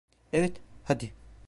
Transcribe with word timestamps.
Evet, 0.33 0.61
hadi. 0.83 1.13